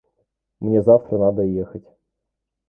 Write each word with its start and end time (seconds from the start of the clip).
Мне 0.59 0.81
завтра 0.81 1.19
надо 1.19 1.43
ехать. 1.43 1.85